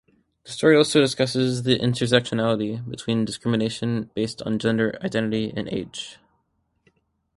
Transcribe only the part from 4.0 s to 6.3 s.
based on gender identity and age.